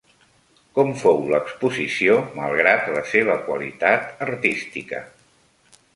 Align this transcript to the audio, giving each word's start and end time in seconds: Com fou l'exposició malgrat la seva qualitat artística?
Com 0.77 0.87
fou 1.01 1.19
l'exposició 1.33 2.17
malgrat 2.39 2.89
la 2.97 3.03
seva 3.13 3.35
qualitat 3.51 4.27
artística? 4.31 5.07